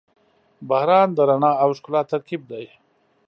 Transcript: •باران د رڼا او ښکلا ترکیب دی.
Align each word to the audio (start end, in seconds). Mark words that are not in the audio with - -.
•باران 0.69 1.07
د 1.13 1.19
رڼا 1.29 1.51
او 1.63 1.69
ښکلا 1.77 2.01
ترکیب 2.11 2.41
دی. 2.51 2.65